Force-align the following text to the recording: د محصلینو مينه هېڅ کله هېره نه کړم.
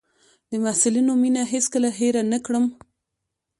د 0.49 0.51
محصلینو 0.63 1.13
مينه 1.21 1.41
هېڅ 1.53 1.65
کله 1.73 1.89
هېره 1.97 2.21
نه 2.31 2.39
کړم. 2.45 2.65